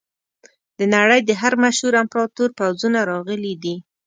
[0.77, 3.75] د نړۍ د هر مشهور امپراتور پوځونه راغلي دي.